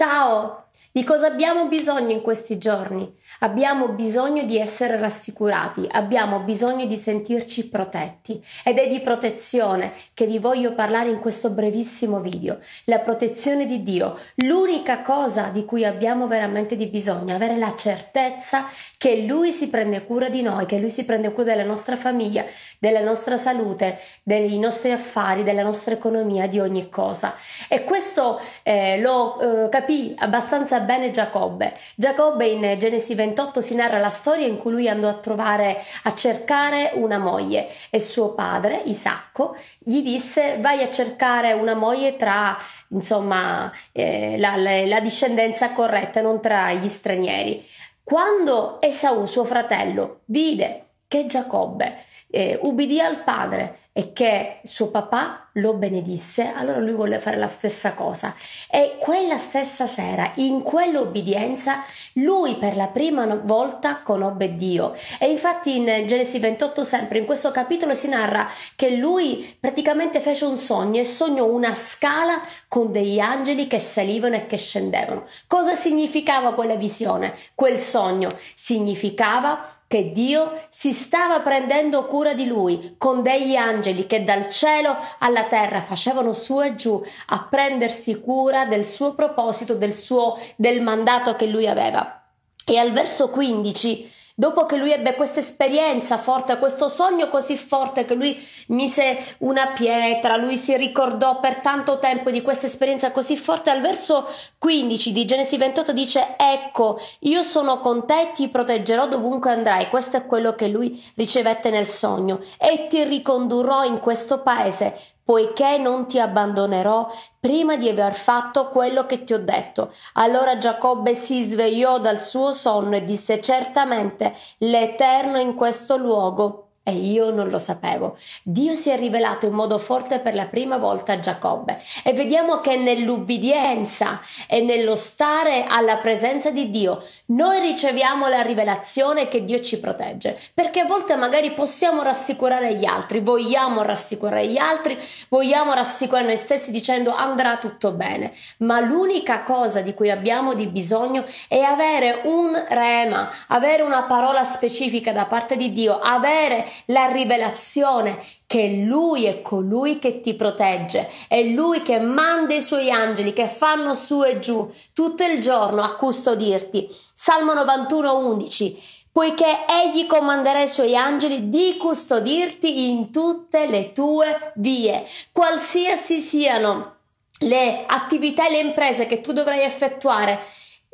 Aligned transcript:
Ciao! 0.00 0.68
Di 0.92 1.04
cosa 1.04 1.26
abbiamo 1.26 1.66
bisogno 1.66 2.12
in 2.12 2.22
questi 2.22 2.56
giorni? 2.56 3.16
Abbiamo 3.40 3.88
bisogno 3.88 4.42
di 4.42 4.58
essere 4.58 4.98
rassicurati, 4.98 5.86
abbiamo 5.88 6.40
bisogno 6.40 6.86
di 6.86 6.96
sentirci 6.96 7.68
protetti 7.68 8.44
ed 8.64 8.78
è 8.78 8.88
di 8.88 9.00
protezione 9.00 9.92
che 10.14 10.26
vi 10.26 10.38
voglio 10.40 10.74
parlare 10.74 11.08
in 11.10 11.20
questo 11.20 11.50
brevissimo 11.50 12.20
video, 12.20 12.58
la 12.84 12.98
protezione 12.98 13.66
di 13.66 13.84
Dio. 13.84 14.18
L'unica 14.36 15.02
cosa 15.02 15.50
di 15.52 15.64
cui 15.64 15.84
abbiamo 15.84 16.26
veramente 16.26 16.74
di 16.74 16.86
bisogno, 16.86 17.34
avere 17.34 17.56
la 17.58 17.76
certezza 17.76 18.68
che 18.96 19.22
Lui 19.22 19.52
si 19.52 19.68
prende 19.68 20.04
cura 20.04 20.28
di 20.28 20.42
noi, 20.42 20.66
che 20.66 20.78
Lui 20.78 20.90
si 20.90 21.04
prende 21.04 21.30
cura 21.30 21.52
della 21.52 21.64
nostra 21.64 21.96
famiglia, 21.96 22.44
della 22.80 23.02
nostra 23.02 23.36
salute, 23.36 23.98
dei 24.24 24.58
nostri 24.58 24.90
affari, 24.90 25.44
della 25.44 25.62
nostra 25.62 25.94
economia, 25.94 26.48
di 26.48 26.58
ogni 26.58 26.88
cosa. 26.88 27.36
E 27.68 27.84
questo 27.84 28.40
eh, 28.64 29.00
lo 29.00 29.66
eh, 29.66 29.68
capì 29.88 30.14
abbastanza 30.18 30.80
bene 30.80 31.10
Giacobbe. 31.10 31.74
Giacobbe 31.94 32.46
in 32.46 32.76
Genesi 32.78 33.14
28 33.14 33.62
si 33.62 33.74
narra 33.74 33.98
la 33.98 34.10
storia 34.10 34.46
in 34.46 34.58
cui 34.58 34.70
lui 34.70 34.86
andò 34.86 35.08
a 35.08 35.14
trovare, 35.14 35.82
a 36.02 36.12
cercare 36.12 36.90
una 36.94 37.16
moglie 37.16 37.68
e 37.88 37.98
suo 37.98 38.34
padre, 38.34 38.82
Isacco, 38.84 39.56
gli 39.78 40.02
disse 40.02 40.58
vai 40.60 40.82
a 40.82 40.90
cercare 40.90 41.54
una 41.54 41.74
moglie 41.74 42.16
tra 42.16 42.58
insomma 42.88 43.72
eh, 43.92 44.36
la, 44.38 44.56
la, 44.56 44.84
la 44.84 45.00
discendenza 45.00 45.72
corretta, 45.72 46.20
non 46.20 46.42
tra 46.42 46.70
gli 46.74 46.88
stranieri. 46.88 47.66
Quando 48.04 48.80
Esaù, 48.82 49.24
suo 49.24 49.44
fratello, 49.44 50.20
vide 50.26 50.87
che 51.08 51.26
Giacobbe 51.26 52.04
eh, 52.30 52.58
ubbidì 52.62 53.00
al 53.00 53.22
padre 53.24 53.78
e 53.92 54.12
che 54.12 54.60
suo 54.62 54.90
papà 54.90 55.48
lo 55.54 55.74
benedisse, 55.74 56.52
allora 56.54 56.78
lui 56.78 56.92
volle 56.92 57.18
fare 57.18 57.36
la 57.36 57.48
stessa 57.48 57.94
cosa. 57.94 58.32
E 58.70 58.96
quella 59.00 59.38
stessa 59.38 59.88
sera, 59.88 60.32
in 60.36 60.62
quell'obbedienza, 60.62 61.82
lui 62.14 62.56
per 62.58 62.76
la 62.76 62.86
prima 62.86 63.26
volta 63.42 64.02
conobbe 64.02 64.54
Dio. 64.54 64.94
E 65.18 65.28
infatti 65.28 65.76
in 65.76 65.84
Genesi 66.06 66.38
28, 66.38 66.84
sempre 66.84 67.18
in 67.18 67.24
questo 67.24 67.50
capitolo, 67.50 67.96
si 67.96 68.08
narra 68.08 68.48
che 68.76 68.90
lui 68.90 69.56
praticamente 69.58 70.20
fece 70.20 70.44
un 70.44 70.58
sogno 70.58 71.00
e 71.00 71.04
sognò 71.04 71.46
una 71.46 71.74
scala 71.74 72.42
con 72.68 72.92
degli 72.92 73.18
angeli 73.18 73.66
che 73.66 73.80
salivano 73.80 74.36
e 74.36 74.46
che 74.46 74.58
scendevano. 74.58 75.24
Cosa 75.48 75.74
significava 75.74 76.54
quella 76.54 76.76
visione? 76.76 77.34
Quel 77.56 77.80
sogno 77.80 78.30
significava 78.54 79.77
che 79.88 80.12
Dio 80.12 80.60
si 80.68 80.92
stava 80.92 81.40
prendendo 81.40 82.04
cura 82.04 82.34
di 82.34 82.46
lui 82.46 82.94
con 82.98 83.22
degli 83.22 83.56
angeli 83.56 84.06
che 84.06 84.22
dal 84.22 84.50
cielo 84.50 84.94
alla 85.18 85.44
terra 85.44 85.80
facevano 85.80 86.34
su 86.34 86.60
e 86.60 86.76
giù 86.76 87.02
a 87.28 87.46
prendersi 87.48 88.20
cura 88.20 88.66
del 88.66 88.84
suo 88.84 89.14
proposito, 89.14 89.74
del 89.74 89.94
suo 89.94 90.38
del 90.56 90.82
mandato 90.82 91.34
che 91.36 91.46
lui 91.46 91.66
aveva. 91.66 92.22
E 92.66 92.76
al 92.76 92.92
verso 92.92 93.30
15 93.30 94.12
Dopo 94.40 94.66
che 94.66 94.76
lui 94.76 94.92
ebbe 94.92 95.16
questa 95.16 95.40
esperienza 95.40 96.16
forte, 96.16 96.58
questo 96.58 96.88
sogno 96.88 97.26
così 97.26 97.56
forte 97.56 98.04
che 98.04 98.14
lui 98.14 98.40
mise 98.68 99.18
una 99.38 99.72
pietra, 99.72 100.36
lui 100.36 100.56
si 100.56 100.76
ricordò 100.76 101.40
per 101.40 101.56
tanto 101.56 101.98
tempo 101.98 102.30
di 102.30 102.40
questa 102.40 102.66
esperienza 102.66 103.10
così 103.10 103.36
forte, 103.36 103.70
al 103.70 103.80
verso 103.80 104.28
15 104.58 105.10
di 105.10 105.24
Genesi 105.24 105.56
28 105.56 105.92
dice 105.92 106.36
ecco 106.36 107.00
io 107.22 107.42
sono 107.42 107.80
con 107.80 108.06
te, 108.06 108.30
ti 108.32 108.48
proteggerò 108.48 109.08
dovunque 109.08 109.50
andrai, 109.50 109.88
questo 109.88 110.18
è 110.18 110.26
quello 110.26 110.54
che 110.54 110.68
lui 110.68 111.04
ricevette 111.16 111.70
nel 111.70 111.88
sogno 111.88 112.38
e 112.58 112.86
ti 112.88 113.02
ricondurrò 113.02 113.82
in 113.82 113.98
questo 113.98 114.42
paese 114.42 114.96
poiché 115.28 115.76
non 115.76 116.06
ti 116.06 116.18
abbandonerò 116.18 117.06
prima 117.38 117.76
di 117.76 117.86
aver 117.86 118.14
fatto 118.14 118.68
quello 118.68 119.04
che 119.04 119.24
ti 119.24 119.34
ho 119.34 119.38
detto. 119.38 119.92
Allora 120.14 120.56
Giacobbe 120.56 121.14
si 121.14 121.42
svegliò 121.42 121.98
dal 121.98 122.18
suo 122.18 122.50
sonno 122.52 122.96
e 122.96 123.04
disse 123.04 123.38
certamente 123.38 124.34
l'Eterno 124.60 125.38
in 125.38 125.54
questo 125.54 125.98
luogo 125.98 126.67
e 126.88 126.92
io 126.92 127.28
non 127.28 127.50
lo 127.50 127.58
sapevo. 127.58 128.16
Dio 128.42 128.72
si 128.72 128.88
è 128.88 128.96
rivelato 128.96 129.44
in 129.44 129.52
modo 129.52 129.76
forte 129.76 130.20
per 130.20 130.34
la 130.34 130.46
prima 130.46 130.78
volta 130.78 131.12
a 131.12 131.18
Giacobbe. 131.18 131.82
E 132.02 132.14
vediamo 132.14 132.62
che 132.62 132.76
nell'ubbidienza 132.76 134.22
e 134.46 134.62
nello 134.62 134.96
stare 134.96 135.66
alla 135.68 135.96
presenza 135.96 136.50
di 136.50 136.70
Dio 136.70 137.04
noi 137.30 137.60
riceviamo 137.60 138.26
la 138.28 138.40
rivelazione 138.40 139.28
che 139.28 139.44
Dio 139.44 139.60
ci 139.60 139.78
protegge, 139.80 140.38
perché 140.54 140.80
a 140.80 140.86
volte 140.86 141.14
magari 141.14 141.50
possiamo 141.50 142.02
rassicurare 142.02 142.76
gli 142.76 142.86
altri, 142.86 143.20
vogliamo 143.20 143.82
rassicurare 143.82 144.46
gli 144.46 144.56
altri, 144.56 144.98
vogliamo 145.28 145.74
rassicurare 145.74 146.24
noi 146.24 146.38
stessi 146.38 146.70
dicendo 146.70 147.14
andrà 147.14 147.58
tutto 147.58 147.92
bene, 147.92 148.32
ma 148.58 148.80
l'unica 148.80 149.42
cosa 149.42 149.82
di 149.82 149.92
cui 149.92 150.10
abbiamo 150.10 150.54
di 150.54 150.68
bisogno 150.68 151.26
è 151.48 151.58
avere 151.58 152.22
un 152.24 152.58
rema, 152.70 153.30
avere 153.48 153.82
una 153.82 154.04
parola 154.04 154.42
specifica 154.44 155.12
da 155.12 155.26
parte 155.26 155.58
di 155.58 155.70
Dio, 155.70 155.98
avere 155.98 156.66
la 156.86 157.06
rivelazione 157.06 158.24
che 158.46 158.82
Lui 158.84 159.26
è 159.26 159.42
colui 159.42 159.98
che 159.98 160.20
ti 160.20 160.34
protegge, 160.34 161.08
è 161.28 161.42
Lui 161.42 161.82
che 161.82 162.00
manda 162.00 162.54
i 162.54 162.62
suoi 162.62 162.90
angeli 162.90 163.32
che 163.32 163.46
fanno 163.46 163.94
su 163.94 164.22
e 164.22 164.38
giù 164.38 164.70
tutto 164.92 165.24
il 165.24 165.40
giorno 165.40 165.82
a 165.82 165.94
custodirti. 165.96 166.88
Salmo 167.14 167.54
91, 167.54 168.18
11 168.18 168.96
poiché 169.10 169.64
egli 169.66 170.06
comanderà 170.06 170.62
i 170.62 170.68
suoi 170.68 170.94
angeli 170.94 171.48
di 171.48 171.76
custodirti 171.76 172.88
in 172.88 173.10
tutte 173.10 173.66
le 173.66 173.92
tue 173.92 174.52
vie, 174.54 175.04
qualsiasi 175.32 176.20
siano 176.20 176.98
le 177.40 177.84
attività 177.86 178.46
e 178.46 178.50
le 178.50 178.58
imprese 178.58 179.06
che 179.06 179.20
tu 179.20 179.32
dovrai 179.32 179.62
effettuare 179.62 180.38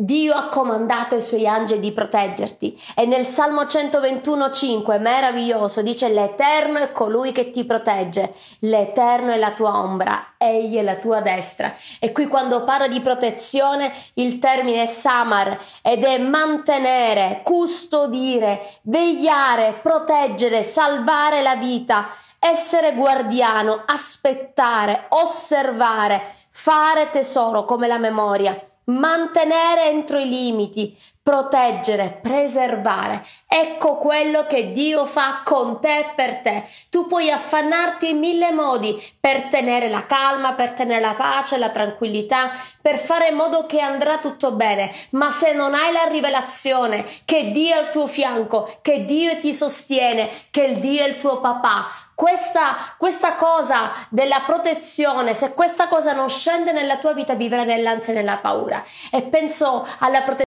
Dio 0.00 0.32
ha 0.32 0.48
comandato 0.48 1.16
ai 1.16 1.22
suoi 1.22 1.48
angeli 1.48 1.80
di 1.80 1.90
proteggerti. 1.90 2.80
E 2.94 3.04
nel 3.04 3.26
Salmo 3.26 3.62
121,5 3.62 5.00
meraviglioso 5.00 5.82
dice 5.82 6.08
l'Eterno 6.08 6.78
è 6.78 6.92
colui 6.92 7.32
che 7.32 7.50
ti 7.50 7.64
protegge, 7.64 8.32
l'Eterno 8.60 9.32
è 9.32 9.38
la 9.38 9.50
tua 9.50 9.76
ombra, 9.76 10.34
egli 10.38 10.76
è 10.76 10.82
la 10.82 10.94
tua 10.96 11.20
destra. 11.20 11.74
E 11.98 12.12
qui 12.12 12.28
quando 12.28 12.62
parla 12.62 12.86
di 12.86 13.00
protezione 13.00 13.92
il 14.14 14.38
termine 14.38 14.84
è 14.84 14.86
samar 14.86 15.58
ed 15.82 16.04
è 16.04 16.18
mantenere, 16.18 17.40
custodire, 17.42 18.74
vegliare, 18.82 19.80
proteggere, 19.82 20.62
salvare 20.62 21.42
la 21.42 21.56
vita, 21.56 22.10
essere 22.38 22.94
guardiano, 22.94 23.82
aspettare, 23.84 25.06
osservare, 25.08 26.34
fare 26.50 27.10
tesoro 27.10 27.64
come 27.64 27.88
la 27.88 27.98
memoria 27.98 28.62
mantenere 28.88 29.90
entro 29.90 30.18
i 30.18 30.28
limiti, 30.28 30.96
proteggere, 31.22 32.20
preservare. 32.22 33.22
Ecco 33.46 33.96
quello 33.96 34.46
che 34.46 34.72
Dio 34.72 35.04
fa 35.04 35.42
con 35.44 35.78
te 35.80 35.98
e 35.98 36.12
per 36.14 36.36
te. 36.36 36.64
Tu 36.88 37.06
puoi 37.06 37.30
affannarti 37.30 38.10
in 38.10 38.18
mille 38.18 38.50
modi 38.50 38.98
per 39.20 39.48
tenere 39.48 39.90
la 39.90 40.06
calma, 40.06 40.54
per 40.54 40.72
tenere 40.72 41.00
la 41.00 41.14
pace, 41.14 41.58
la 41.58 41.68
tranquillità, 41.68 42.50
per 42.80 42.96
fare 42.98 43.28
in 43.28 43.36
modo 43.36 43.66
che 43.66 43.80
andrà 43.80 44.18
tutto 44.18 44.52
bene, 44.52 44.90
ma 45.10 45.30
se 45.30 45.52
non 45.52 45.74
hai 45.74 45.92
la 45.92 46.04
rivelazione 46.04 47.04
che 47.26 47.50
Dio 47.50 47.74
è 47.74 47.78
al 47.78 47.90
tuo 47.90 48.06
fianco, 48.06 48.78
che 48.80 49.04
Dio 49.04 49.38
ti 49.38 49.52
sostiene, 49.52 50.30
che 50.50 50.62
il 50.62 50.78
Dio 50.78 51.04
è 51.04 51.08
il 51.08 51.18
tuo 51.18 51.40
papà, 51.40 52.07
questa, 52.18 52.94
questa 52.96 53.36
cosa 53.36 53.92
della 54.08 54.42
protezione, 54.44 55.34
se 55.34 55.54
questa 55.54 55.86
cosa 55.86 56.12
non 56.12 56.28
scende 56.28 56.72
nella 56.72 56.96
tua 56.96 57.12
vita, 57.12 57.34
vivrai 57.34 57.64
nell'ansia 57.64 58.12
e 58.12 58.16
nella 58.16 58.38
paura. 58.38 58.82
E 59.12 59.22
penso 59.22 59.86
alla 60.00 60.22
protezione 60.22 60.36